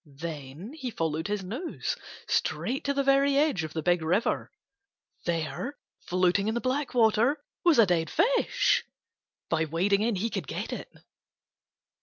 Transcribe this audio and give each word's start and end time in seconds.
Then 0.03 0.73
he 0.73 0.89
followed 0.89 1.27
his 1.27 1.43
nose 1.43 1.95
straight 2.25 2.83
to 2.85 2.93
the 2.95 3.03
very 3.03 3.37
edge 3.37 3.63
of 3.63 3.73
the 3.73 3.83
Big 3.83 4.01
River. 4.01 4.49
There, 5.25 5.77
floating 5.99 6.47
in 6.47 6.55
the 6.55 6.59
black 6.59 6.95
water, 6.95 7.37
was 7.63 7.77
a 7.77 7.85
dead 7.85 8.09
fish! 8.09 8.83
By 9.47 9.65
wading 9.65 10.01
in 10.01 10.15
he 10.15 10.31
could 10.31 10.47
get 10.47 10.73
it. 10.73 10.91